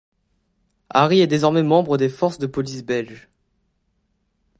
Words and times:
Harry 0.89 1.19
est 1.21 1.27
désormais 1.27 1.61
membre 1.61 1.95
des 1.97 2.09
forces 2.09 2.39
de 2.39 2.47
police 2.47 2.83
belges. 2.83 3.29